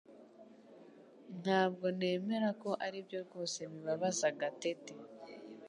Ntabwo 1.41 1.85
nemera 1.97 2.49
ko 2.61 2.69
aribyo 2.85 3.19
rwose 3.25 3.59
bibabaza 3.71 4.27
Gatete 4.39 4.93